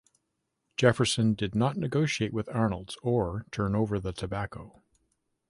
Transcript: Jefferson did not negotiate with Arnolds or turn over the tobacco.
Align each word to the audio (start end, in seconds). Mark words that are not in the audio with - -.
Jefferson 0.77 1.35
did 1.35 1.53
not 1.53 1.77
negotiate 1.77 2.33
with 2.33 2.49
Arnolds 2.49 2.97
or 3.03 3.45
turn 3.51 3.75
over 3.75 3.99
the 3.99 4.11
tobacco. 4.11 4.81